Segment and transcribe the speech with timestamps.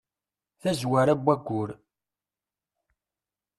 [0.61, 1.69] tazwara n wayyur